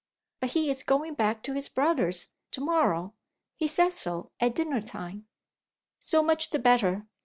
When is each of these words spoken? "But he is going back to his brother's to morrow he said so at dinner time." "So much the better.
"But 0.39 0.53
he 0.53 0.71
is 0.71 0.81
going 0.81 1.13
back 1.13 1.43
to 1.43 1.53
his 1.53 1.69
brother's 1.69 2.31
to 2.53 2.61
morrow 2.61 3.13
he 3.55 3.67
said 3.67 3.93
so 3.93 4.31
at 4.39 4.55
dinner 4.55 4.81
time." 4.81 5.27
"So 5.99 6.23
much 6.23 6.49
the 6.49 6.57
better. 6.57 7.05